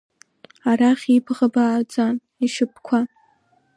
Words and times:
Арахь 0.69 1.07
ибӷа 1.15 1.47
бааӡан, 1.53 2.15
ишьапқәа… 2.45 2.99